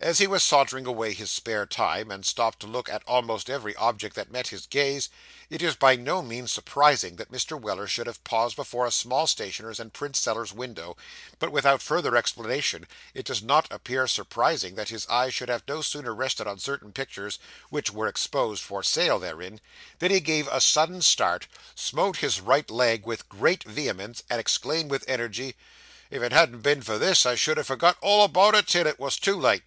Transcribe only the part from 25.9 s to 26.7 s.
'if it hadn't